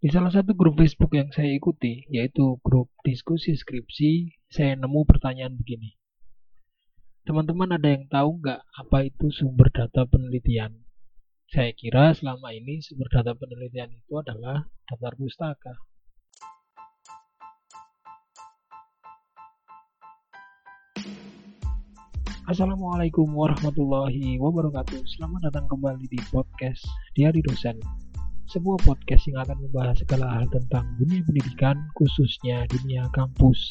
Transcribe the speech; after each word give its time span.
Di 0.00 0.08
salah 0.08 0.32
satu 0.32 0.56
grup 0.56 0.80
Facebook 0.80 1.12
yang 1.12 1.28
saya 1.28 1.52
ikuti, 1.52 2.08
yaitu 2.08 2.56
grup 2.64 2.88
diskusi 3.04 3.52
skripsi, 3.52 4.32
saya 4.48 4.72
nemu 4.72 5.04
pertanyaan 5.04 5.52
begini. 5.52 5.92
Teman-teman 7.28 7.76
ada 7.76 7.84
yang 7.84 8.08
tahu 8.08 8.40
nggak 8.40 8.64
apa 8.64 8.98
itu 9.04 9.28
sumber 9.28 9.68
data 9.68 10.08
penelitian? 10.08 10.72
Saya 11.52 11.76
kira 11.76 12.16
selama 12.16 12.48
ini 12.56 12.80
sumber 12.80 13.12
data 13.12 13.36
penelitian 13.36 13.92
itu 13.92 14.16
adalah 14.16 14.72
daftar 14.88 15.12
pustaka. 15.20 15.76
Assalamualaikum 22.48 23.28
warahmatullahi 23.36 24.40
wabarakatuh. 24.40 25.04
Selamat 25.04 25.52
datang 25.52 25.68
kembali 25.68 26.08
di 26.08 26.16
podcast 26.32 26.88
Diari 27.12 27.44
Dosen 27.44 28.08
sebuah 28.50 28.82
podcast 28.82 29.30
yang 29.30 29.38
akan 29.46 29.62
membahas 29.62 30.02
segala 30.02 30.26
hal 30.26 30.50
tentang 30.50 30.82
dunia 30.98 31.22
pendidikan, 31.22 31.78
khususnya 31.94 32.66
dunia 32.66 33.06
kampus. 33.14 33.70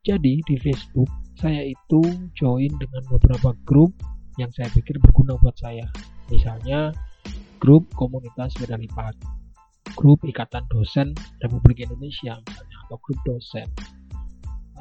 Jadi 0.00 0.40
di 0.48 0.56
Facebook, 0.56 1.12
saya 1.36 1.60
itu 1.60 2.00
join 2.32 2.72
dengan 2.80 3.04
beberapa 3.12 3.52
grup 3.68 3.92
yang 4.40 4.48
saya 4.56 4.72
pikir 4.72 4.96
berguna 4.96 5.36
buat 5.44 5.52
saya. 5.60 5.84
Misalnya, 6.32 6.96
grup 7.60 7.84
komunitas 7.92 8.56
sepeda 8.56 8.80
lipat, 8.80 9.12
grup 9.92 10.24
ikatan 10.24 10.64
dosen 10.72 11.12
Republik 11.44 11.84
Indonesia, 11.84 12.40
misalnya, 12.48 12.76
atau 12.88 12.96
grup 13.04 13.20
dosen. 13.28 13.68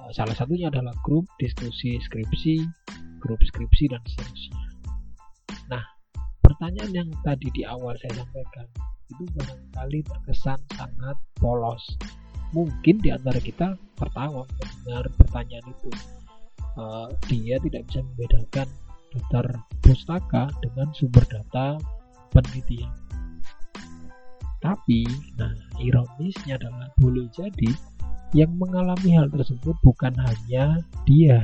Eh, 0.02 0.10
salah 0.16 0.34
satunya 0.34 0.72
adalah 0.72 0.96
grup 1.04 1.28
diskusi 1.36 2.00
skripsi, 2.00 2.64
grup 3.20 3.44
skripsi, 3.44 3.92
dan 3.92 4.02
seterusnya. 4.08 4.64
Nah, 5.68 5.84
pertanyaan 6.40 6.92
yang 6.96 7.10
tadi 7.22 7.52
di 7.52 7.68
awal 7.68 7.94
saya 8.00 8.24
sampaikan, 8.24 8.66
itu 9.12 9.24
barangkali 9.36 10.00
terkesan 10.08 10.60
sangat 10.74 11.18
polos. 11.38 11.84
Mungkin 12.56 13.00
di 13.00 13.12
antara 13.12 13.40
kita 13.40 13.76
tertawa 14.00 14.44
mendengar 14.60 15.06
pertanyaan 15.20 15.68
itu. 15.72 15.92
Uh, 16.80 17.12
dia 17.28 17.60
tidak 17.60 17.84
bisa 17.92 18.00
membedakan 18.00 18.68
daftar 19.12 19.46
pustaka 19.84 20.44
dengan 20.64 20.88
sumber 20.96 21.24
data 21.28 21.76
penelitian. 22.32 22.92
Tapi, 24.62 25.04
nah 25.36 25.52
ironisnya 25.82 26.56
adalah 26.62 26.88
boleh 27.02 27.28
jadi 27.34 27.72
yang 28.32 28.56
mengalami 28.56 29.18
hal 29.18 29.28
tersebut 29.28 29.76
bukan 29.84 30.16
hanya 30.16 30.80
dia. 31.04 31.44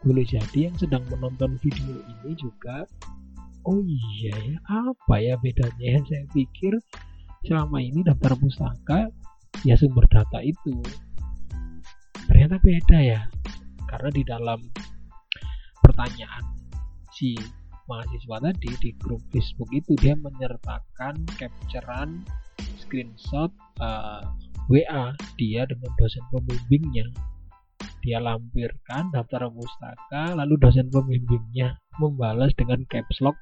Boleh 0.00 0.24
jadi 0.24 0.70
yang 0.70 0.76
sedang 0.80 1.04
menonton 1.12 1.60
video 1.60 2.00
ini 2.00 2.32
juga 2.36 2.88
oh 3.64 3.80
iya 3.84 4.36
ya 4.36 4.56
apa 4.68 5.14
ya 5.20 5.34
bedanya 5.40 6.00
saya 6.04 6.24
pikir 6.32 6.76
selama 7.44 7.80
ini 7.80 8.00
daftar 8.04 8.36
pustaka 8.36 9.08
ya 9.64 9.76
sumber 9.76 10.04
data 10.08 10.40
itu. 10.44 10.80
Ternyata 12.24 12.56
beda 12.60 12.98
ya 13.00 13.20
karena 13.88 14.10
di 14.10 14.22
dalam 14.24 14.60
pertanyaan 15.84 16.44
si 17.12 17.36
mahasiswa 17.84 18.40
tadi 18.40 18.70
di 18.80 18.90
grup 18.96 19.20
Facebook 19.28 19.68
itu 19.76 19.92
dia 20.00 20.16
menyertakan 20.16 21.20
capturean 21.36 22.24
screenshot 22.80 23.52
uh, 23.80 24.24
eh, 24.24 24.82
WA 24.88 25.12
dia 25.36 25.68
dengan 25.68 25.92
dosen 26.00 26.24
pembimbingnya. 26.32 27.06
Dia 28.00 28.20
lampirkan 28.20 29.12
daftar 29.12 29.48
pustaka, 29.52 30.36
lalu 30.36 30.60
dosen 30.60 30.88
pembimbingnya 30.88 31.83
membalas 32.00 32.50
dengan 32.58 32.82
caps 32.90 33.18
lock. 33.22 33.36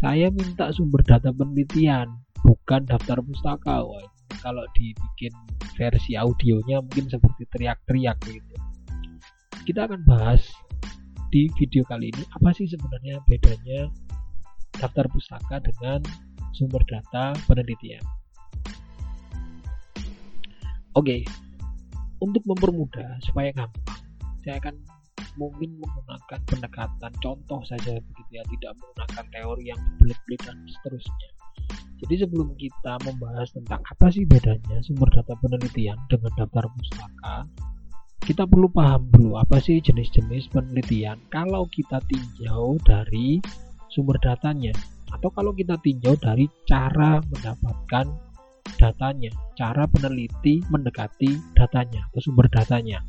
Saya 0.00 0.32
minta 0.32 0.72
sumber 0.72 1.04
data 1.04 1.28
penelitian, 1.34 2.08
bukan 2.40 2.88
daftar 2.88 3.20
pustaka. 3.20 3.84
Wah, 3.84 4.06
kalau 4.40 4.64
dibikin 4.72 5.32
versi 5.76 6.16
audionya 6.16 6.80
mungkin 6.80 7.08
seperti 7.08 7.44
teriak-teriak 7.52 8.16
gitu. 8.24 8.56
Kita 9.68 9.86
akan 9.86 10.00
bahas 10.08 10.40
di 11.30 11.46
video 11.54 11.86
kali 11.86 12.10
ini 12.10 12.22
apa 12.34 12.50
sih 12.50 12.66
sebenarnya 12.66 13.22
bedanya 13.28 13.86
daftar 14.74 15.06
pustaka 15.12 15.62
dengan 15.62 16.02
sumber 16.56 16.82
data 16.88 17.36
penelitian. 17.46 18.02
Oke, 20.98 21.22
untuk 22.18 22.42
mempermudah 22.48 23.22
supaya 23.22 23.54
gampang 23.54 24.02
saya 24.42 24.58
akan 24.58 24.74
mungkin 25.36 25.78
menggunakan 25.78 26.40
pendekatan 26.46 27.12
contoh 27.22 27.60
saja 27.66 27.98
begitu 27.98 28.30
ya 28.30 28.42
tidak 28.46 28.72
menggunakan 28.78 29.24
teori 29.30 29.64
yang 29.70 29.80
belit-belit 30.00 30.40
dan 30.42 30.56
seterusnya 30.66 31.30
jadi 32.00 32.14
sebelum 32.26 32.56
kita 32.56 32.92
membahas 33.04 33.48
tentang 33.52 33.80
apa 33.84 34.06
sih 34.10 34.24
bedanya 34.24 34.78
sumber 34.82 35.10
data 35.12 35.34
penelitian 35.38 35.98
dengan 36.08 36.32
daftar 36.38 36.64
pustaka 36.66 37.36
kita 38.20 38.44
perlu 38.46 38.68
paham 38.70 39.08
dulu 39.12 39.40
apa 39.40 39.58
sih 39.62 39.78
jenis-jenis 39.78 40.50
penelitian 40.50 41.18
kalau 41.30 41.68
kita 41.70 42.00
tinjau 42.08 42.78
dari 42.82 43.38
sumber 43.90 44.16
datanya 44.22 44.74
atau 45.10 45.28
kalau 45.34 45.50
kita 45.50 45.74
tinjau 45.82 46.14
dari 46.18 46.46
cara 46.66 47.18
mendapatkan 47.18 48.30
datanya, 48.78 49.32
cara 49.58 49.84
peneliti 49.84 50.62
mendekati 50.70 51.36
datanya 51.52 52.06
atau 52.12 52.20
sumber 52.22 52.46
datanya. 52.48 53.02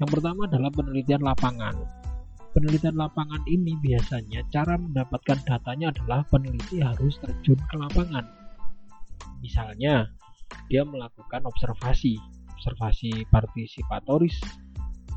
Yang 0.00 0.10
pertama 0.16 0.48
adalah 0.48 0.70
penelitian 0.72 1.20
lapangan. 1.20 1.76
Penelitian 2.56 2.96
lapangan 2.96 3.44
ini 3.46 3.76
biasanya 3.78 4.42
cara 4.48 4.74
mendapatkan 4.80 5.38
datanya 5.44 5.92
adalah 5.92 6.24
peneliti 6.26 6.80
harus 6.80 7.20
terjun 7.20 7.60
ke 7.68 7.74
lapangan. 7.76 8.24
Misalnya, 9.44 10.08
dia 10.66 10.82
melakukan 10.82 11.46
observasi, 11.46 12.16
observasi 12.56 13.28
partisipatoris 13.30 14.40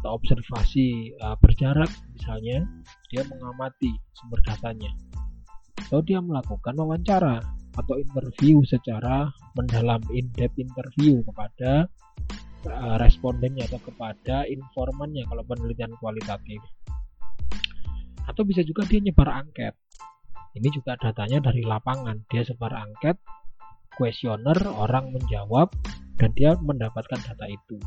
atau 0.03 0.19
observasi 0.19 1.15
uh, 1.23 1.39
berjarak 1.39 1.89
misalnya, 2.11 2.67
dia 3.07 3.23
mengamati 3.23 3.95
sumber 4.19 4.43
datanya. 4.43 4.91
Atau 5.79 6.03
dia 6.03 6.19
melakukan 6.19 6.75
wawancara, 6.75 7.39
atau 7.73 7.97
interview 7.97 8.61
secara 8.67 9.31
mendalam 9.57 10.01
in-depth 10.13 10.61
interview 10.61 11.25
kepada 11.25 11.89
uh, 12.67 12.97
respondennya 12.99 13.67
atau 13.67 13.81
kepada 13.81 14.47
informannya 14.47 15.27
kalau 15.27 15.43
penelitian 15.47 15.93
kualitatif. 15.99 16.59
Atau 18.27 18.47
bisa 18.47 18.63
juga 18.63 18.87
dia 18.87 19.03
nyebar 19.03 19.29
angket. 19.29 19.75
Ini 20.53 20.69
juga 20.69 20.95
datanya 20.95 21.49
dari 21.49 21.65
lapangan. 21.65 22.29
Dia 22.29 22.45
sebar 22.45 22.71
angket 22.71 23.17
kuesioner 23.97 24.57
orang 24.69 25.13
menjawab 25.13 25.69
dan 26.17 26.29
dia 26.37 26.53
mendapatkan 26.61 27.19
data 27.19 27.45
itu. 27.49 27.77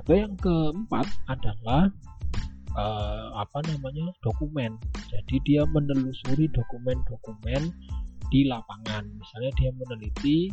Atau 0.00 0.14
yang 0.16 0.34
keempat 0.40 1.08
adalah 1.28 1.88
uh, 2.76 3.28
apa 3.40 3.58
namanya 3.68 4.12
dokumen. 4.24 4.76
Jadi 5.08 5.40
dia 5.44 5.62
menelusuri 5.68 6.48
dokumen-dokumen 6.52 7.72
di 8.30 8.46
lapangan. 8.46 9.04
Misalnya 9.18 9.50
dia 9.58 9.70
meneliti 9.74 10.48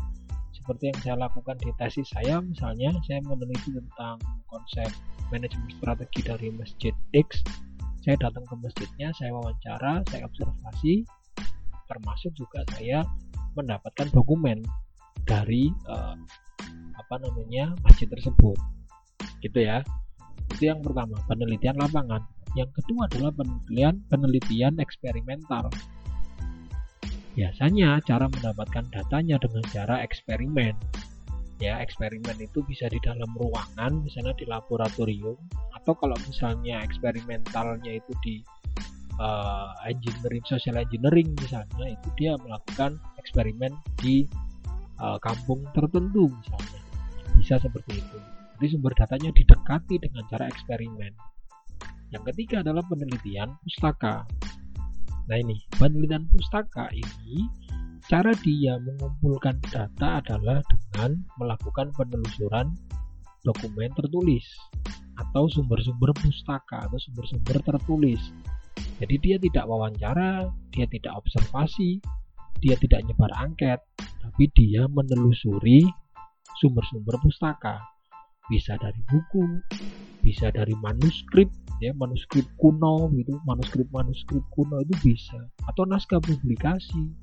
seperti 0.68 0.92
yang 0.92 1.00
saya 1.00 1.16
lakukan 1.16 1.56
di 1.64 1.72
tesis 1.80 2.12
saya, 2.12 2.44
misalnya 2.44 2.92
saya 3.08 3.24
meneliti 3.24 3.72
tentang 3.72 4.20
konsep 4.52 4.92
manajemen 5.32 5.72
strategi 5.80 6.20
dari 6.28 6.52
masjid 6.52 6.92
X. 7.16 7.40
Saya 8.04 8.20
datang 8.20 8.44
ke 8.44 8.56
masjidnya, 8.60 9.16
saya 9.16 9.32
wawancara, 9.32 10.04
saya 10.12 10.28
observasi, 10.28 11.08
termasuk 11.88 12.36
juga 12.36 12.68
saya 12.76 13.08
mendapatkan 13.56 14.12
dokumen 14.12 14.60
dari 15.24 15.72
uh, 15.88 16.20
apa 17.00 17.16
namanya 17.16 17.72
masjid 17.88 18.12
tersebut. 18.12 18.60
Gitu 19.40 19.64
ya. 19.64 19.88
Itu 20.52 20.68
yang 20.68 20.84
pertama, 20.84 21.16
penelitian 21.32 21.80
lapangan. 21.80 22.28
Yang 22.60 22.76
kedua 22.84 23.08
adalah 23.08 23.32
penelitian 23.40 24.04
penelitian 24.12 24.84
eksperimental. 24.84 25.72
Biasanya 27.38 28.02
cara 28.02 28.26
mendapatkan 28.26 28.90
datanya 28.90 29.38
dengan 29.38 29.62
cara 29.70 30.02
eksperimen. 30.02 30.74
Ya, 31.62 31.78
eksperimen 31.82 32.38
itu 32.42 32.66
bisa 32.66 32.90
di 32.90 32.98
dalam 33.02 33.30
ruangan, 33.38 34.02
misalnya 34.02 34.34
di 34.38 34.46
laboratorium, 34.50 35.38
atau 35.74 35.94
kalau 35.98 36.18
misalnya 36.26 36.82
eksperimentalnya 36.82 37.98
itu 37.98 38.14
di 38.26 38.36
uh, 39.22 39.74
engineering, 39.86 40.46
social 40.50 40.78
engineering 40.82 41.34
misalnya, 41.38 41.94
itu 41.94 42.10
dia 42.18 42.38
melakukan 42.42 42.98
eksperimen 43.22 43.74
di 44.02 44.26
uh, 45.02 45.18
kampung 45.22 45.66
tertentu 45.74 46.30
misalnya. 46.30 46.82
Bisa 47.38 47.62
seperti 47.62 48.02
itu. 48.02 48.18
Jadi 48.58 48.66
sumber 48.74 48.94
datanya 48.98 49.30
didekati 49.30 50.02
dengan 50.02 50.26
cara 50.30 50.50
eksperimen. 50.50 51.14
Yang 52.10 52.24
ketiga 52.34 52.66
adalah 52.66 52.82
penelitian 52.86 53.54
pustaka. 53.62 54.26
Nah 55.28 55.38
ini, 55.40 55.60
penelitian 55.76 56.28
pustaka 56.32 56.88
ini 56.96 57.48
cara 58.08 58.32
dia 58.40 58.80
mengumpulkan 58.80 59.60
data 59.68 60.24
adalah 60.24 60.64
dengan 60.72 61.20
melakukan 61.36 61.92
penelusuran 61.92 62.72
dokumen 63.44 63.92
tertulis 63.96 64.48
atau 65.20 65.52
sumber-sumber 65.52 66.16
pustaka 66.16 66.88
atau 66.88 67.00
sumber-sumber 67.00 67.60
tertulis. 67.60 68.22
Jadi 68.98 69.16
dia 69.20 69.38
tidak 69.38 69.68
wawancara, 69.68 70.48
dia 70.74 70.88
tidak 70.88 71.14
observasi, 71.20 72.00
dia 72.64 72.80
tidak 72.80 73.04
nyebar 73.06 73.30
angket, 73.36 73.84
tapi 74.24 74.50
dia 74.56 74.88
menelusuri 74.88 75.86
sumber-sumber 76.58 77.20
pustaka 77.22 77.84
bisa 78.48 78.80
dari 78.80 79.00
buku 79.12 79.44
bisa 80.24 80.50
dari 80.52 80.74
manuskrip 80.80 81.52
ya 81.78 81.94
manuskrip 81.94 82.46
kuno 82.58 83.10
gitu 83.14 83.38
manuskrip 83.46 83.88
manuskrip 83.94 84.44
kuno 84.54 84.82
itu 84.82 84.94
bisa. 85.04 85.40
Atau 85.70 85.86
naskah 85.86 86.22
publikasi. 86.22 87.14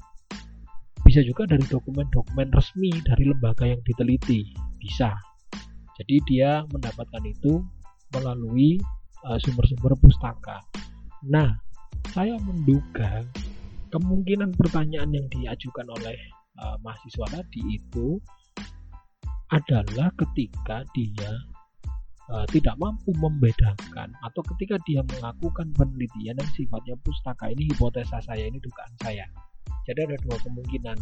Bisa 1.05 1.21
juga 1.21 1.45
dari 1.45 1.63
dokumen-dokumen 1.69 2.49
resmi 2.55 2.89
dari 3.05 3.29
lembaga 3.29 3.69
yang 3.69 3.83
diteliti. 3.85 4.57
Bisa. 4.81 5.13
Jadi 6.01 6.17
dia 6.27 6.65
mendapatkan 6.73 7.23
itu 7.23 7.61
melalui 8.15 8.81
uh, 9.27 9.39
sumber-sumber 9.39 9.95
pustaka. 10.01 10.65
Nah 11.29 11.55
saya 12.11 12.39
menduga 12.41 13.23
kemungkinan 13.95 14.59
pertanyaan 14.59 15.11
yang 15.15 15.27
diajukan 15.31 15.87
oleh 15.87 16.19
uh, 16.59 16.77
mahasiswa 16.83 17.27
tadi 17.31 17.79
itu 17.79 18.19
adalah 19.55 20.11
ketika 20.19 20.83
dia 20.97 21.31
uh, 22.31 22.47
tidak 22.49 22.77
mampu 22.81 23.13
membedakan 23.17 24.13
atau 24.25 24.43
ketika 24.55 24.81
dia 24.89 25.05
melakukan 25.05 25.73
penelitian 25.77 26.39
yang 26.39 26.51
sifatnya 26.57 26.97
pustaka 27.05 27.51
ini 27.53 27.69
hipotesa 27.73 28.21
saya 28.25 28.49
ini 28.49 28.61
dugaan 28.61 28.93
saya. 29.03 29.27
Jadi 29.85 30.01
ada 30.09 30.17
dua 30.25 30.37
kemungkinan. 30.41 30.97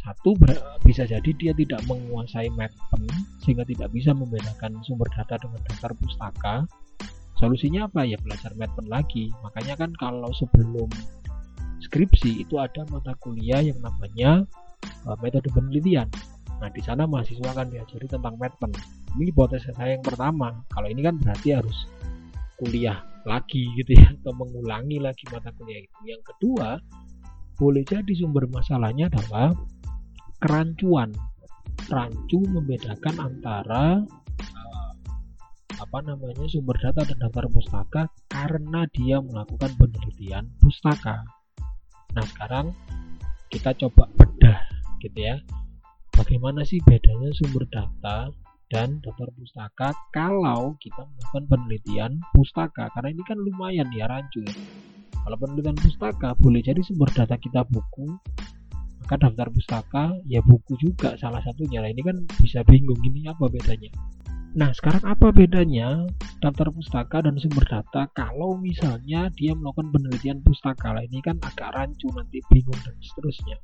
Satu 0.00 0.32
bisa 0.80 1.04
jadi 1.04 1.30
dia 1.36 1.52
tidak 1.52 1.84
menguasai 1.84 2.48
Medpen 2.56 3.04
sehingga 3.44 3.68
tidak 3.68 3.92
bisa 3.92 4.16
membedakan 4.16 4.80
sumber 4.80 5.08
data 5.12 5.36
dengan 5.36 5.60
daftar 5.68 5.92
pustaka. 5.92 6.56
Solusinya 7.36 7.84
apa? 7.84 8.08
Ya 8.08 8.16
belajar 8.16 8.56
Medpen 8.56 8.88
lagi. 8.88 9.28
Makanya 9.44 9.76
kan 9.76 9.92
kalau 10.00 10.32
sebelum 10.32 10.88
skripsi 11.84 12.44
itu 12.44 12.56
ada 12.56 12.84
mata 12.88 13.12
kuliah 13.20 13.60
yang 13.60 13.76
namanya 13.84 14.48
uh, 15.04 15.16
metode 15.20 15.48
penelitian 15.52 16.08
Nah, 16.60 16.68
di 16.68 16.82
sana 16.84 17.08
mahasiswa 17.08 17.56
akan 17.56 17.72
diajari 17.72 18.04
tentang 18.04 18.36
Medpen. 18.36 18.68
Ini 19.16 19.32
hipotesa 19.32 19.72
saya 19.72 19.96
yang 19.96 20.04
pertama. 20.04 20.52
Kalau 20.68 20.88
ini 20.92 21.00
kan 21.00 21.16
berarti 21.16 21.56
harus 21.56 21.88
kuliah 22.60 23.00
lagi 23.24 23.64
gitu 23.80 23.96
ya 23.96 24.12
atau 24.20 24.36
mengulangi 24.36 25.00
lagi 25.00 25.24
mata 25.32 25.48
kuliah 25.56 25.80
itu. 25.80 25.98
Yang 26.04 26.22
kedua, 26.36 26.76
boleh 27.56 27.82
jadi 27.88 28.12
sumber 28.12 28.44
masalahnya 28.52 29.08
adalah 29.08 29.56
kerancuan. 30.36 31.16
Rancu 31.88 32.44
membedakan 32.44 33.16
antara 33.18 34.04
uh, 34.60 34.92
apa 35.80 35.98
namanya 36.04 36.44
sumber 36.44 36.76
data 36.76 37.08
dan 37.08 37.18
daftar 37.24 37.48
pustaka 37.48 38.02
karena 38.28 38.84
dia 38.92 39.16
melakukan 39.24 39.72
penelitian 39.80 40.44
pustaka. 40.60 41.24
Nah, 42.12 42.24
sekarang 42.36 42.76
kita 43.48 43.72
coba 43.80 44.06
bedah 44.14 44.60
gitu 45.00 45.24
ya 45.24 45.40
bagaimana 46.20 46.60
sih 46.68 46.84
bedanya 46.84 47.32
sumber 47.32 47.64
data 47.72 48.28
dan 48.68 49.00
daftar 49.00 49.32
pustaka 49.32 49.88
kalau 50.12 50.76
kita 50.76 51.00
melakukan 51.00 51.44
penelitian 51.48 52.12
pustaka? 52.36 52.92
Karena 52.92 53.08
ini 53.16 53.22
kan 53.24 53.40
lumayan 53.40 53.88
ya 53.88 54.04
rancu 54.04 54.44
ya. 54.44 54.52
Kalau 55.24 55.36
penelitian 55.40 55.80
pustaka 55.80 56.36
boleh 56.36 56.60
jadi 56.60 56.84
sumber 56.84 57.08
data 57.16 57.40
kita 57.40 57.64
buku 57.64 58.20
maka 59.00 59.16
daftar 59.16 59.48
pustaka 59.48 60.04
ya 60.28 60.44
buku 60.44 60.76
juga 60.76 61.16
salah 61.16 61.40
satunya. 61.40 61.80
Nah 61.80 61.88
ini 61.88 62.04
kan 62.04 62.20
bisa 62.36 62.60
bingung 62.68 63.00
ini 63.00 63.24
apa 63.24 63.48
bedanya 63.48 63.88
nah 64.50 64.74
sekarang 64.74 65.04
apa 65.06 65.30
bedanya 65.30 66.10
daftar 66.42 66.72
pustaka 66.74 67.22
dan 67.22 67.38
sumber 67.38 67.62
data 67.68 68.10
kalau 68.16 68.58
misalnya 68.58 69.30
dia 69.36 69.54
melakukan 69.54 69.92
penelitian 69.94 70.40
pustaka? 70.42 70.96
Lah 70.96 71.04
ini 71.04 71.20
kan 71.22 71.38
agak 71.44 71.76
rancu 71.76 72.08
nanti 72.10 72.42
bingung 72.50 72.76
dan 72.82 72.96
seterusnya. 72.98 73.56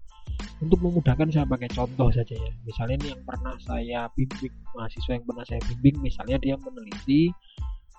Untuk 0.61 0.81
memudahkan 0.85 1.33
saya 1.33 1.49
pakai 1.49 1.73
contoh 1.73 2.13
saja 2.13 2.37
ya. 2.37 2.53
Misalnya 2.69 2.97
ini 3.01 3.09
yang 3.17 3.23
pernah 3.25 3.57
saya 3.65 4.01
bimbing 4.13 4.53
mahasiswa 4.77 5.13
yang 5.17 5.25
pernah 5.25 5.45
saya 5.49 5.61
bimbing 5.69 5.97
misalnya 6.05 6.37
dia 6.37 6.57
meneliti 6.61 7.33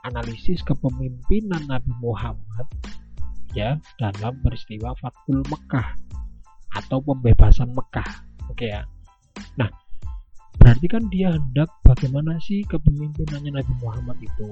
analisis 0.06 0.62
kepemimpinan 0.62 1.66
Nabi 1.66 1.92
Muhammad 2.00 2.68
ya 3.58 3.82
dalam 3.98 4.38
peristiwa 4.46 4.94
Fathul 5.02 5.42
Mekah 5.50 5.98
atau 6.78 7.02
pembebasan 7.02 7.74
Mekah. 7.74 8.10
Oke 8.54 8.70
ya. 8.70 8.86
Nah 9.58 9.70
berarti 10.68 10.92
kan 10.92 11.08
dia 11.08 11.32
hendak 11.32 11.72
bagaimana 11.88 12.36
sih 12.44 12.60
kepemimpinannya 12.68 13.56
Nabi 13.56 13.72
Muhammad 13.80 14.20
itu? 14.20 14.52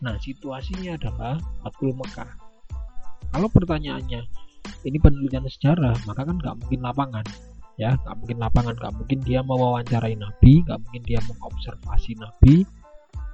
Nah 0.00 0.16
situasinya 0.16 0.96
adalah 0.96 1.36
Fathul 1.60 1.92
Mekah. 1.92 2.24
Kalau 3.36 3.52
pertanyaannya 3.52 4.24
ini 4.88 4.96
penelitian 4.96 5.44
sejarah 5.44 5.92
maka 6.08 6.24
kan 6.24 6.40
nggak 6.40 6.56
mungkin 6.56 6.80
lapangan 6.80 7.26
ya. 7.76 8.00
Nggak 8.00 8.16
mungkin 8.16 8.38
lapangan 8.40 8.74
nggak 8.80 8.94
mungkin 8.96 9.18
dia 9.28 9.44
mewawancarai 9.44 10.16
nabi 10.16 10.64
nggak 10.64 10.78
mungkin 10.88 11.02
dia 11.04 11.20
mengobservasi 11.20 12.16
nabi 12.16 12.64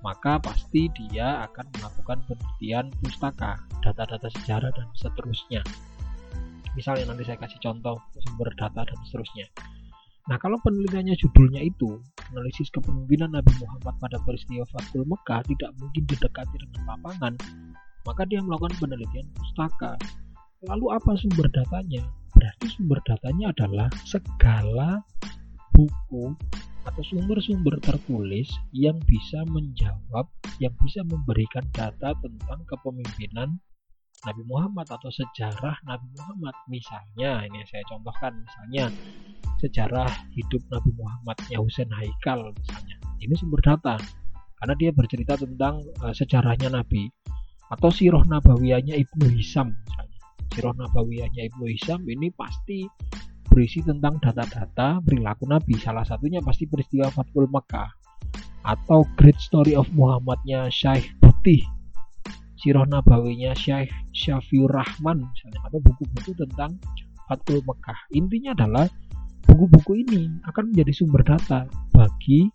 maka 0.03 0.43
pasti 0.43 0.91
dia 0.91 1.47
akan 1.47 1.71
melakukan 1.79 2.19
penelitian 2.27 2.91
pustaka 2.99 3.63
data-data 3.79 4.27
sejarah 4.43 4.75
dan 4.75 4.91
seterusnya. 4.99 5.63
Misalnya 6.75 7.15
nanti 7.15 7.31
saya 7.31 7.39
kasih 7.39 7.63
contoh 7.63 8.03
sumber 8.27 8.51
data 8.59 8.83
dan 8.83 8.99
seterusnya 9.07 9.47
Nah, 10.29 10.37
kalau 10.37 10.61
penelitiannya 10.61 11.17
judulnya 11.17 11.65
itu 11.65 11.99
analisis 12.29 12.69
kepemimpinan 12.69 13.33
Nabi 13.33 13.53
Muhammad 13.65 13.97
pada 13.97 14.21
peristiwa 14.29 14.69
Fathul 14.69 15.09
Mekah 15.09 15.41
tidak 15.49 15.73
mungkin 15.81 16.05
didekati 16.05 16.57
dengan 16.61 16.85
lapangan, 16.85 17.33
maka 18.05 18.23
dia 18.29 18.45
melakukan 18.45 18.77
penelitian 18.77 19.25
pustaka 19.33 19.97
Lalu 20.67 20.91
apa 20.91 21.15
sumber 21.15 21.47
datanya? 21.55 22.03
Berarti 22.35 22.67
sumber 22.67 22.99
datanya 23.07 23.55
adalah 23.55 23.87
segala 24.03 25.07
buku 25.71 26.35
atau 26.83 27.03
sumber-sumber 27.07 27.79
tertulis 27.79 28.51
yang 28.75 28.99
bisa 29.07 29.47
menjawab, 29.47 30.27
yang 30.59 30.75
bisa 30.83 31.07
memberikan 31.07 31.63
data 31.71 32.11
tentang 32.19 32.59
kepemimpinan 32.67 33.63
Nabi 34.27 34.43
Muhammad 34.47 34.89
atau 34.91 35.11
sejarah 35.13 35.79
Nabi 35.87 36.07
Muhammad. 36.19 36.55
Misalnya, 36.67 37.47
ini 37.47 37.63
saya 37.71 37.85
contohkan, 37.87 38.35
misalnya 38.43 38.91
sejarah 39.63 40.11
hidup 40.35 40.63
Nabi 40.71 40.91
Muhammadnya 40.99 41.59
Husain 41.63 41.91
Haikal 41.91 42.51
misalnya. 42.55 42.97
Ini 43.19 43.35
sumber 43.35 43.59
data 43.63 43.99
karena 44.59 44.75
dia 44.79 44.91
bercerita 44.95 45.35
tentang 45.39 45.83
uh, 46.03 46.15
sejarahnya 46.15 46.71
Nabi 46.71 47.11
atau 47.75 47.91
siroh 47.91 48.23
nabawiyahnya 48.23 48.95
Ibnu 48.95 49.35
Hisam 49.35 49.75
misalnya 49.75 50.19
Sirah 50.59 50.75
Nabawiyahnya 50.75 51.47
Ibnu 51.53 51.65
Hisham 51.69 52.01
ini 52.09 52.33
pasti 52.33 52.89
berisi 53.49 53.85
tentang 53.85 54.19
data-data 54.19 54.99
perilaku 55.05 55.47
Nabi. 55.47 55.77
Salah 55.77 56.03
satunya 56.03 56.41
pasti 56.41 56.65
peristiwa 56.65 57.13
Fathul 57.13 57.47
Mekah 57.47 57.87
atau 58.65 59.05
Great 59.15 59.39
Story 59.39 59.77
of 59.77 59.89
Muhammadnya 59.93 60.67
Syekh 60.73 61.15
Putih. 61.21 61.63
Sirah 62.59 62.87
Nabawinya 62.91 63.55
Syekh 63.55 63.91
Syafiur 64.11 64.71
Rahman 64.71 65.23
misalnya 65.23 65.61
atau 65.71 65.79
buku-buku 65.79 66.35
tentang 66.35 66.75
Fathul 67.31 67.63
Mekah. 67.63 67.99
Intinya 68.13 68.51
adalah 68.59 68.87
buku-buku 69.47 70.03
ini 70.03 70.27
akan 70.51 70.75
menjadi 70.75 70.93
sumber 70.93 71.23
data 71.23 71.71
bagi 71.95 72.51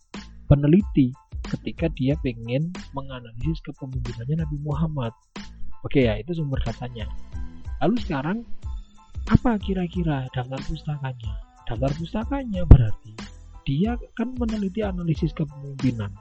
peneliti 0.51 1.15
ketika 1.55 1.88
dia 1.95 2.19
pengen 2.19 2.74
menganalisis 2.91 3.63
kepemimpinannya 3.63 4.43
Nabi 4.43 4.57
Muhammad. 4.60 5.13
Oke 5.83 6.07
ya, 6.07 6.19
itu 6.19 6.36
sumber 6.36 6.60
datanya. 6.63 7.07
Lalu 7.83 7.95
sekarang 8.03 8.38
apa 9.31 9.55
kira-kira 9.60 10.27
daftar 10.36 10.60
pustakanya? 10.67 11.33
Daftar 11.63 11.91
pustakanya 11.95 12.63
berarti 12.67 13.15
dia 13.63 13.95
kan 14.19 14.36
meneliti 14.36 14.83
analisis 14.83 15.31
kepemimpinan. 15.31 16.12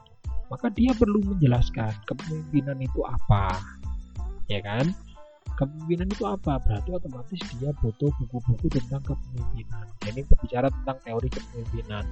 Maka 0.52 0.68
dia 0.68 0.92
perlu 0.92 1.24
menjelaskan 1.24 1.96
kepemimpinan 2.04 2.76
itu 2.84 3.00
apa. 3.08 3.56
Ya 4.52 4.60
kan? 4.60 4.92
Kepemimpinan 5.56 6.12
itu 6.12 6.28
apa? 6.28 6.60
Berarti 6.60 6.92
otomatis 6.92 7.40
dia 7.56 7.72
butuh 7.80 8.12
buku-buku 8.20 8.68
tentang 8.68 9.00
kepemimpinan. 9.00 9.88
Ini 10.04 10.20
berbicara 10.28 10.68
tentang 10.68 11.00
teori 11.08 11.28
kepemimpinan. 11.32 12.04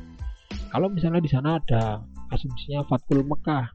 Kalau 0.73 0.89
misalnya 0.89 1.21
di 1.21 1.29
sana 1.29 1.61
ada 1.61 2.01
asumsinya 2.33 2.81
Fatkul 2.89 3.21
Mekah, 3.29 3.69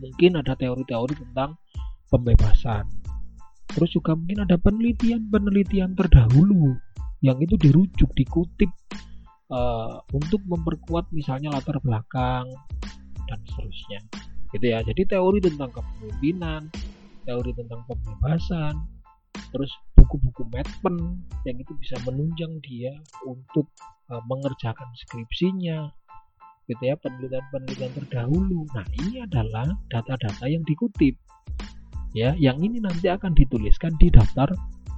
mungkin 0.00 0.40
ada 0.40 0.56
teori-teori 0.56 1.12
tentang 1.20 1.60
pembebasan 2.08 2.88
Terus 3.76 3.90
juga 3.92 4.14
mungkin 4.14 4.46
ada 4.46 4.56
penelitian-penelitian 4.56 5.98
terdahulu 5.98 6.78
yang 7.24 7.36
itu 7.42 7.58
dirujuk, 7.58 8.08
dikutip 8.14 8.70
uh, 9.50 10.00
untuk 10.14 10.40
memperkuat 10.46 11.10
misalnya 11.10 11.50
latar 11.50 11.82
belakang 11.82 12.46
dan 13.28 13.40
seterusnya. 13.46 14.00
Gitu 14.54 14.66
ya. 14.66 14.78
Jadi 14.82 15.02
teori 15.06 15.38
tentang 15.42 15.70
kepemimpinan, 15.74 16.70
teori 17.26 17.50
tentang 17.54 17.80
pembebasan, 17.86 18.74
terus 19.50 19.70
buku-buku 19.98 20.46
Medpen 20.54 21.20
yang 21.44 21.56
itu 21.58 21.72
bisa 21.78 21.98
menunjang 22.06 22.52
dia 22.62 22.94
untuk 23.26 23.66
uh, 24.10 24.22
mengerjakan 24.30 24.86
skripsinya 25.06 25.90
gitu 26.66 26.82
ya 26.82 26.98
penelitian-penelitian 26.98 27.94
terdahulu. 27.94 28.66
Nah, 28.74 28.82
ini 28.98 29.22
adalah 29.22 29.70
data-data 29.86 30.50
yang 30.50 30.66
dikutip 30.66 31.14
ya 32.10 32.34
yang 32.34 32.58
ini 32.58 32.82
nanti 32.82 33.06
akan 33.06 33.36
dituliskan 33.38 33.94
di 34.02 34.10
daftar 34.10 34.50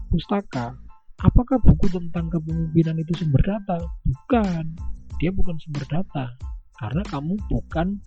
pustaka 0.09 0.73
apakah 1.23 1.59
buku 1.59 1.91
tentang 1.91 2.31
kepemimpinan 2.31 2.99
itu 3.03 3.13
sumber 3.19 3.43
data? 3.43 3.79
Bukan. 4.07 4.65
Dia 5.19 5.31
bukan 5.35 5.59
sumber 5.59 5.85
data. 5.91 6.35
Karena 6.79 7.03
kamu 7.11 7.35
bukan 7.51 7.99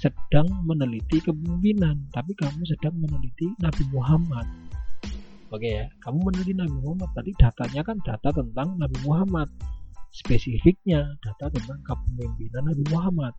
sedang 0.00 0.46
meneliti 0.64 1.20
kepemimpinan, 1.22 2.08
tapi 2.12 2.36
kamu 2.36 2.62
sedang 2.68 2.94
meneliti 2.98 3.50
Nabi 3.60 3.84
Muhammad. 3.92 4.46
Oke 5.52 5.68
ya, 5.80 5.86
kamu 6.02 6.18
meneliti 6.26 6.52
Nabi 6.56 6.74
Muhammad, 6.82 7.10
tadi 7.14 7.30
datanya 7.38 7.80
kan 7.86 7.96
data 8.02 8.28
tentang 8.34 8.68
Nabi 8.80 8.98
Muhammad. 9.06 9.48
Spesifiknya 10.14 11.18
data 11.22 11.50
tentang 11.50 11.78
kepemimpinan 11.82 12.70
Nabi 12.70 12.84
Muhammad. 12.90 13.34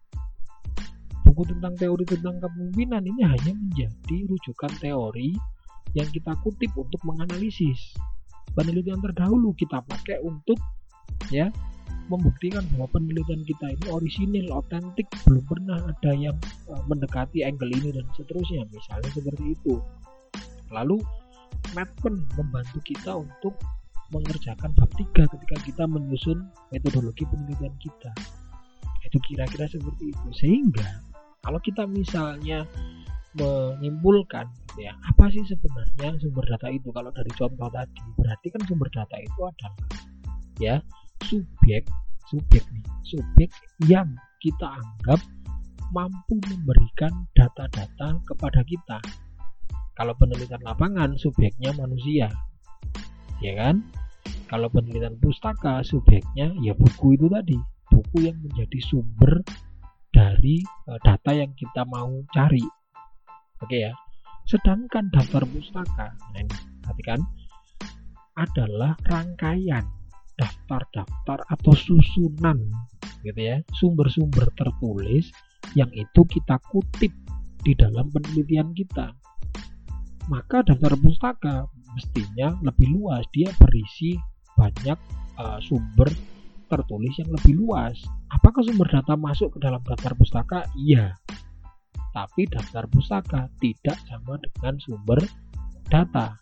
Buku 1.26 1.48
tentang 1.48 1.74
teori 1.76 2.04
tentang 2.06 2.38
kepemimpinan 2.40 3.04
ini 3.04 3.22
hanya 3.26 3.52
menjadi 3.56 4.18
rujukan 4.30 4.72
teori 4.78 5.34
yang 5.96 6.08
kita 6.12 6.36
kutip 6.44 6.72
untuk 6.76 7.00
menganalisis 7.08 7.96
penelitian 8.56 9.04
terdahulu 9.04 9.52
kita 9.56 9.84
pakai 9.84 10.24
untuk 10.24 10.58
ya 11.30 11.52
membuktikan 12.06 12.62
bahwa 12.76 12.88
penelitian 12.94 13.42
kita 13.46 13.66
ini 13.74 13.86
orisinil, 13.90 14.48
otentik, 14.54 15.10
belum 15.26 15.44
pernah 15.50 15.80
ada 15.82 16.12
yang 16.14 16.38
uh, 16.70 16.84
mendekati 16.86 17.42
angle 17.42 17.70
ini 17.70 17.90
dan 17.94 18.06
seterusnya, 18.14 18.66
misalnya 18.70 19.10
seperti 19.14 19.58
itu. 19.58 19.82
Lalu 20.70 21.02
Madpen 21.74 22.24
membantu 22.38 22.78
kita 22.86 23.18
untuk 23.18 23.58
mengerjakan 24.14 24.70
bab 24.78 24.92
3 24.94 25.34
ketika 25.34 25.58
kita 25.66 25.84
menyusun 25.90 26.46
metodologi 26.70 27.26
penelitian 27.26 27.74
kita. 27.82 28.12
Itu 29.02 29.18
kira-kira 29.26 29.66
seperti 29.66 30.14
itu. 30.14 30.28
Sehingga 30.38 31.02
kalau 31.42 31.58
kita 31.62 31.90
misalnya 31.90 32.70
menyimpulkan 33.36 34.48
ya 34.80 34.96
apa 34.96 35.28
sih 35.28 35.44
sebenarnya 35.44 36.16
sumber 36.24 36.48
data 36.48 36.72
itu 36.72 36.88
kalau 36.96 37.12
dari 37.12 37.28
contoh 37.36 37.68
tadi 37.68 38.00
berarti 38.16 38.48
kan 38.48 38.62
sumber 38.64 38.88
data 38.88 39.18
itu 39.20 39.40
adalah 39.44 39.76
ya 40.56 40.76
subjek 41.24 41.88
subjek 42.28 42.64
nih 42.74 42.86
subjek 43.06 43.50
yang 43.86 44.10
kita 44.42 44.68
anggap 44.68 45.22
mampu 45.94 46.42
memberikan 46.50 47.30
data-data 47.38 48.18
kepada 48.26 48.62
kita. 48.66 48.98
Kalau 49.96 50.12
penelitian 50.18 50.60
lapangan 50.66 51.16
subjeknya 51.16 51.72
manusia. 51.78 52.28
Ya 53.40 53.54
kan? 53.56 53.86
Kalau 54.50 54.68
penelitian 54.68 55.16
pustaka 55.22 55.86
subjeknya 55.86 56.52
ya 56.60 56.74
buku 56.76 57.16
itu 57.16 57.32
tadi. 57.32 57.58
Buku 57.88 58.28
yang 58.28 58.38
menjadi 58.44 58.80
sumber 58.84 59.46
dari 60.12 60.60
eh, 60.64 61.00
data 61.00 61.32
yang 61.32 61.54
kita 61.56 61.88
mau 61.88 62.12
cari. 62.34 62.64
Oke 63.64 63.88
ya. 63.88 63.94
Sedangkan 64.46 65.10
daftar 65.10 65.42
pustaka, 65.50 66.14
nah 66.14 66.38
ini 66.38 66.54
perhatikan 66.86 67.18
adalah 68.38 68.94
rangkaian 69.10 69.82
daftar-daftar 70.36 71.48
atau 71.48 71.74
susunan 71.74 72.60
gitu 73.24 73.40
ya, 73.40 73.58
sumber-sumber 73.80 74.46
tertulis 74.54 75.32
yang 75.74 75.90
itu 75.96 76.22
kita 76.28 76.62
kutip 76.70 77.12
di 77.66 77.74
dalam 77.74 78.14
penelitian 78.14 78.76
kita. 78.78 79.16
Maka 80.30 80.62
daftar 80.66 80.94
pustaka 80.98 81.56
mestinya 81.96 82.54
lebih 82.62 82.94
luas, 82.94 83.26
dia 83.34 83.50
berisi 83.58 84.18
banyak 84.54 84.98
uh, 85.40 85.60
sumber 85.64 86.10
tertulis 86.70 87.14
yang 87.22 87.30
lebih 87.34 87.54
luas. 87.62 87.98
Apakah 88.34 88.62
sumber 88.66 88.90
data 88.90 89.14
masuk 89.18 89.58
ke 89.58 89.60
dalam 89.62 89.82
daftar 89.86 90.14
pustaka? 90.18 90.66
Iya, 90.78 91.18
tapi 92.16 92.48
daftar 92.48 92.88
pustaka 92.90 93.52
tidak 93.60 93.98
sama 94.08 94.40
dengan 94.40 94.80
sumber 94.82 95.20
data. 95.92 96.40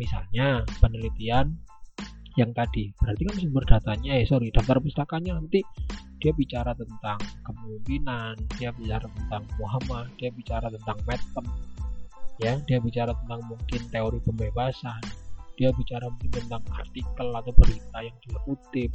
Misalnya 0.00 0.64
penelitian 0.80 1.58
yang 2.40 2.52
tadi, 2.56 2.92
berarti 2.96 3.22
kan 3.28 3.36
sumber 3.36 3.64
datanya, 3.68 4.10
eh 4.16 4.24
sorry, 4.24 4.48
daftar 4.48 4.80
pustakanya 4.80 5.36
nanti 5.36 5.60
dia 6.22 6.32
bicara 6.32 6.72
tentang 6.72 7.18
kepemimpinan, 7.42 8.38
dia 8.56 8.70
bicara 8.72 9.04
tentang 9.04 9.42
Muhammad, 9.58 10.06
dia 10.16 10.30
bicara 10.30 10.70
tentang 10.70 10.96
Metem, 11.04 11.46
ya, 12.38 12.56
dia 12.64 12.78
bicara 12.78 13.12
tentang 13.12 13.40
mungkin 13.50 13.80
teori 13.90 14.18
pembebasan, 14.22 15.02
dia 15.58 15.74
bicara 15.74 16.06
mungkin 16.08 16.30
tentang 16.30 16.64
artikel 16.78 17.28
atau 17.34 17.52
berita 17.52 17.98
yang 18.00 18.16
dia 18.22 18.38
kutip, 18.46 18.90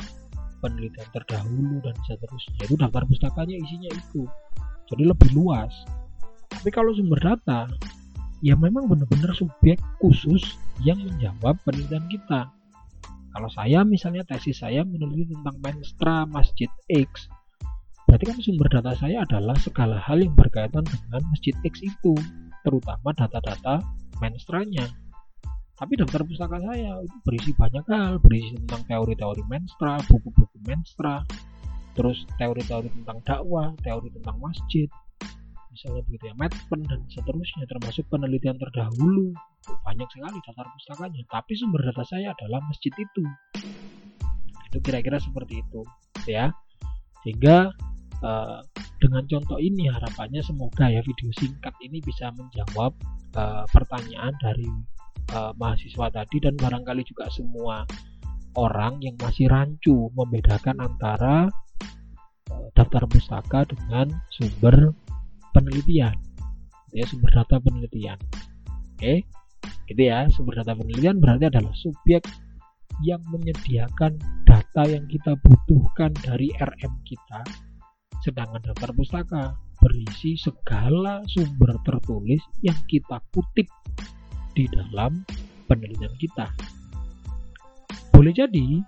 penelitian 0.64 1.10
terdahulu 1.14 1.78
dan 1.86 1.96
seterusnya. 2.10 2.64
Itu 2.66 2.76
daftar 2.80 3.06
pustakanya 3.06 3.56
isinya 3.60 3.92
itu. 3.94 4.26
Jadi 4.88 5.04
lebih 5.04 5.30
luas. 5.36 5.72
Tapi 6.48 6.70
kalau 6.74 6.96
sumber 6.96 7.20
data 7.22 7.70
ya 8.42 8.56
memang 8.58 8.88
benar-benar 8.88 9.34
subjek 9.34 9.78
khusus 10.02 10.58
yang 10.82 10.98
menjawab 11.02 11.58
penelitian 11.66 12.06
kita 12.08 12.50
kalau 13.38 13.54
saya 13.54 13.86
misalnya 13.86 14.26
tesis 14.26 14.66
saya 14.66 14.82
meneliti 14.82 15.30
tentang 15.30 15.62
menstra 15.62 16.26
masjid 16.26 16.66
X. 16.90 17.30
Berarti 18.10 18.26
kan 18.26 18.38
sumber 18.42 18.66
data 18.66 18.98
saya 18.98 19.22
adalah 19.22 19.54
segala 19.62 20.02
hal 20.02 20.26
yang 20.26 20.34
berkaitan 20.34 20.82
dengan 20.82 21.22
masjid 21.30 21.54
X 21.62 21.86
itu 21.86 22.18
terutama 22.66 23.14
data-data 23.14 23.86
menstranya 24.18 24.90
tapi 25.78 25.94
daftar 25.94 26.26
pustaka 26.26 26.58
saya 26.58 27.06
itu 27.06 27.18
berisi 27.22 27.54
banyak 27.54 27.86
hal 27.86 28.18
berisi 28.18 28.58
tentang 28.66 28.82
teori-teori 28.90 29.46
menstra 29.46 30.02
buku-buku 30.10 30.58
menstra 30.66 31.22
terus 31.94 32.26
teori-teori 32.42 32.90
tentang 32.94 33.22
dakwah, 33.26 33.74
teori 33.82 34.10
tentang 34.14 34.38
masjid, 34.42 34.90
misalnya 35.78 36.02
begitu 36.10 36.34
ya, 36.34 36.36
Medpen 36.42 36.82
dan 36.90 37.06
seterusnya, 37.06 37.70
termasuk 37.70 38.10
penelitian 38.10 38.58
terdahulu, 38.58 39.30
banyak 39.86 40.10
sekali 40.10 40.42
daftar 40.42 40.66
pustakanya. 40.74 41.22
Tapi 41.30 41.54
sumber 41.54 41.86
data 41.86 42.02
saya 42.02 42.34
adalah 42.34 42.66
masjid 42.66 42.90
itu. 42.98 43.24
Itu 44.74 44.78
kira-kira 44.82 45.22
seperti 45.22 45.62
itu, 45.62 45.86
ya. 46.26 46.50
Sehingga 47.22 47.70
uh, 48.26 48.60
dengan 48.98 49.24
contoh 49.30 49.62
ini 49.62 49.86
harapannya 49.86 50.42
semoga 50.42 50.90
ya 50.90 51.06
video 51.06 51.30
singkat 51.38 51.78
ini 51.86 52.02
bisa 52.02 52.34
menjawab 52.34 52.98
uh, 53.38 53.64
pertanyaan 53.70 54.34
dari 54.42 54.66
uh, 55.38 55.54
mahasiswa 55.54 56.10
tadi 56.10 56.42
dan 56.42 56.58
barangkali 56.58 57.06
juga 57.06 57.30
semua 57.30 57.86
orang 58.58 58.98
yang 59.06 59.14
masih 59.22 59.46
rancu 59.46 60.10
membedakan 60.18 60.82
antara 60.82 61.46
daftar 62.74 63.04
pustaka 63.06 63.70
dengan 63.70 64.10
sumber 64.34 64.96
penelitian. 65.58 66.14
Ya 66.94 67.04
sumber 67.10 67.34
data 67.34 67.58
penelitian. 67.58 68.22
Oke 68.94 69.26
gitu 69.90 70.02
ya. 70.06 70.30
Sumber 70.30 70.62
data 70.62 70.78
penelitian 70.78 71.18
berarti 71.18 71.50
adalah 71.50 71.74
subjek 71.74 72.22
yang 73.02 73.22
menyediakan 73.30 74.18
data 74.46 74.84
yang 74.86 75.06
kita 75.10 75.34
butuhkan 75.42 76.14
dari 76.22 76.54
RM 76.62 76.94
kita. 77.06 77.42
Sedangkan 78.22 78.62
daftar 78.62 78.94
pustaka 78.94 79.44
berisi 79.82 80.38
segala 80.38 81.22
sumber 81.30 81.78
tertulis 81.86 82.42
yang 82.66 82.78
kita 82.90 83.22
kutip 83.34 83.70
di 84.58 84.66
dalam 84.70 85.22
penelitian 85.70 86.14
kita. 86.18 86.50
Boleh 88.10 88.34
jadi 88.34 88.82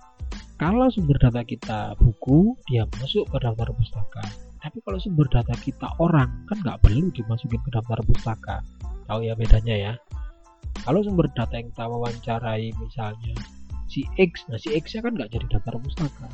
kalau 0.57 0.89
sumber 0.89 1.21
data 1.21 1.45
kita 1.45 1.93
buku 2.01 2.57
dia 2.65 2.89
masuk 2.97 3.29
ke 3.29 3.37
daftar 3.37 3.69
pustaka 3.69 4.48
tapi 4.59 4.83
kalau 4.83 4.99
sumber 4.99 5.27
data 5.31 5.55
kita 5.55 5.87
orang 6.03 6.43
kan 6.51 6.59
nggak 6.59 6.83
perlu 6.83 7.07
dimasukin 7.15 7.63
ke 7.63 7.69
daftar 7.71 7.99
pustaka. 8.03 8.57
Tahu 9.07 9.23
ya 9.23 9.33
bedanya 9.33 9.75
ya? 9.75 9.93
Kalau 10.83 10.99
sumber 10.99 11.31
data 11.31 11.55
yang 11.55 11.71
kita 11.71 11.87
wawancarai 11.87 12.75
misalnya 12.75 13.35
si 13.87 14.05
X 14.19 14.45
nah 14.51 14.59
si 14.59 14.75
X 14.75 14.99
nya 14.99 15.01
kan 15.07 15.15
nggak 15.15 15.31
jadi 15.31 15.47
daftar 15.47 15.79
pustaka. 15.79 16.27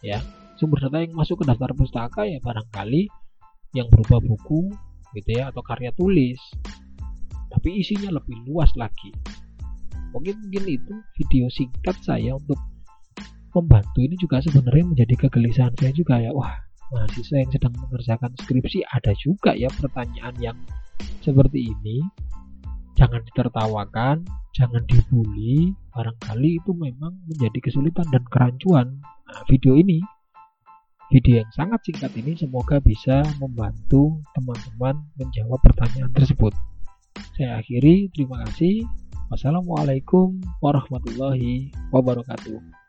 Ya 0.00 0.24
sumber 0.56 0.80
data 0.88 1.04
yang 1.04 1.12
masuk 1.12 1.44
ke 1.44 1.44
daftar 1.44 1.76
pustaka 1.76 2.24
ya 2.24 2.40
barangkali 2.40 3.12
yang 3.76 3.92
berupa 3.92 4.24
buku 4.24 4.72
gitu 5.12 5.30
ya 5.36 5.52
atau 5.52 5.60
karya 5.60 5.92
tulis. 5.92 6.40
Tapi 7.52 7.84
isinya 7.84 8.08
lebih 8.08 8.40
luas 8.48 8.72
lagi. 8.74 9.12
Mungkin 10.16 10.48
mungkin 10.48 10.64
itu 10.64 10.94
video 11.20 11.52
singkat 11.52 12.00
saya 12.00 12.40
untuk 12.40 12.56
membantu. 13.52 14.00
Ini 14.00 14.16
juga 14.16 14.40
sebenarnya 14.40 14.96
menjadi 14.96 15.14
kegelisahan 15.28 15.76
saya 15.76 15.92
juga 15.92 16.18
ya. 16.18 16.32
Wah 16.34 16.63
mahasiswa 16.92 17.36
yang 17.40 17.50
sedang 17.52 17.74
mengerjakan 17.78 18.32
skripsi 18.40 18.84
ada 18.90 19.12
juga 19.16 19.56
ya 19.56 19.68
pertanyaan 19.72 20.34
yang 20.40 20.58
seperti 21.24 21.72
ini. 21.72 22.04
Jangan 22.94 23.26
ditertawakan 23.26 24.22
jangan 24.54 24.82
dibully 24.86 25.74
barangkali 25.90 26.62
itu 26.62 26.70
memang 26.78 27.18
menjadi 27.26 27.58
kesulitan 27.58 28.06
dan 28.14 28.22
kerancuan. 28.30 29.02
Nah, 29.02 29.42
video 29.50 29.74
ini 29.74 29.98
video 31.10 31.42
yang 31.42 31.50
sangat 31.52 31.82
singkat 31.84 32.14
ini 32.16 32.38
semoga 32.38 32.78
bisa 32.80 33.26
membantu 33.42 34.22
teman-teman 34.38 35.04
menjawab 35.18 35.58
pertanyaan 35.60 36.10
tersebut. 36.14 36.54
Saya 37.34 37.58
akhiri 37.60 38.10
terima 38.14 38.46
kasih. 38.46 38.86
Wassalamualaikum 39.30 40.38
warahmatullahi 40.62 41.74
wabarakatuh 41.90 42.83